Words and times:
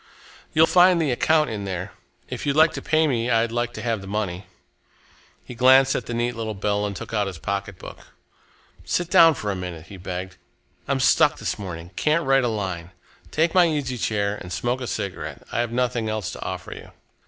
You'll 0.51 0.65
find 0.65 0.99
the 0.99 1.11
account 1.11 1.51
in 1.51 1.63
there. 1.65 1.91
If 2.27 2.47
you'd 2.47 2.55
like 2.55 2.73
to 2.73 2.81
pay 2.81 3.05
me, 3.05 3.29
I'd 3.29 3.51
like 3.51 3.71
to 3.73 3.83
have 3.83 4.01
the 4.01 4.07
money." 4.07 4.47
He 5.43 5.53
glanced 5.53 5.93
at 5.95 6.07
the 6.07 6.13
neat 6.15 6.35
little 6.35 6.55
bill 6.55 6.87
and 6.87 6.95
took 6.95 7.13
out 7.13 7.27
his 7.27 7.37
pocketbook. 7.37 7.99
"Sit 8.83 9.11
down 9.11 9.35
for 9.35 9.51
a 9.51 9.55
minute," 9.55 9.85
he 9.89 9.97
begged. 9.97 10.37
"I'm 10.87 10.99
stuck 10.99 11.37
this 11.37 11.59
morning 11.59 11.91
can't 11.95 12.25
write 12.25 12.43
a 12.43 12.47
line. 12.47 12.89
Take 13.29 13.53
my 13.53 13.67
easy 13.67 13.99
chair 13.99 14.37
and 14.37 14.51
smoke 14.51 14.81
a 14.81 14.87
cigarette 14.87 15.43
I 15.51 15.59
have 15.59 15.71
nothing 15.71 16.09
else 16.09 16.31
to 16.31 16.41
offer 16.43 16.73
you." 16.73 16.91